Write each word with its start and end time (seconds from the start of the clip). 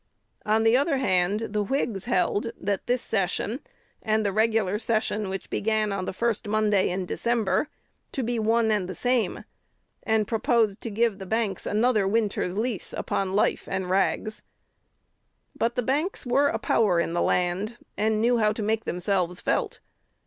On 0.47 0.63
the 0.63 0.75
other 0.75 0.97
hand, 0.97 1.41
the 1.51 1.61
Whigs 1.61 2.05
held 2.05 2.47
this 2.59 3.03
session, 3.03 3.59
and 4.01 4.25
the 4.25 4.31
regular 4.31 4.79
session 4.79 5.29
which 5.29 5.51
began 5.51 5.91
on 5.91 6.05
the 6.05 6.11
first 6.11 6.47
Monday 6.47 6.89
in 6.89 7.05
December, 7.05 7.69
to 8.11 8.23
be 8.23 8.39
one 8.39 8.71
and 8.71 8.89
the 8.89 8.95
same, 8.95 9.43
and 10.01 10.27
proposed 10.27 10.81
to 10.81 10.89
give 10.89 11.19
the 11.19 11.27
banks 11.27 11.67
another 11.67 12.07
winter's 12.07 12.57
lease 12.57 12.93
upon 12.93 13.33
life 13.33 13.67
and 13.69 13.91
rags. 13.91 14.41
But 15.55 15.75
the 15.75 15.83
banks 15.83 16.25
were 16.25 16.47
a 16.47 16.57
power 16.57 16.99
in 16.99 17.13
the 17.13 17.21
land, 17.21 17.77
and 17.95 18.19
knew 18.19 18.39
how 18.39 18.53
to 18.53 18.63
make 18.63 18.85
themselves 18.85 19.39
felt. 19.39 19.81